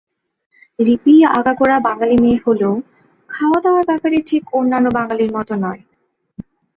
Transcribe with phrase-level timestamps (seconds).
[0.79, 2.73] রিপি আগাগোড়া বাঙালি মেয়ে হলেও
[3.29, 5.81] খাওয়া-দাওয়ার ব্যাপারে ঠিক অন্যান্য বাঙালির মতো নয়।